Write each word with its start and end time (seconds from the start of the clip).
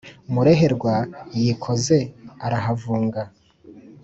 mureherwa 0.33 0.95
yikoze 1.41 1.97
arahavunga! 2.45 3.21